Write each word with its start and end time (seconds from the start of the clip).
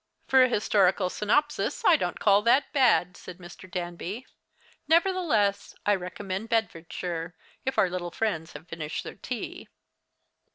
"For 0.25 0.41
an 0.41 0.49
historical 0.49 1.11
synopsis 1.11 1.85
I 1.85 1.95
don't 1.95 2.19
call 2.19 2.41
that 2.41 2.73
bad," 2.73 3.15
said 3.15 3.37
Mr. 3.37 3.69
Danby; 3.69 4.25
"nevertheless, 4.87 5.75
I 5.85 5.93
recommend 5.93 6.49
Bedfordshire 6.49 7.35
if 7.65 7.77
our 7.77 7.87
little 7.87 8.09
friends 8.09 8.53
have 8.53 8.67
finished 8.67 9.03
their 9.03 9.13
tea." 9.13 9.67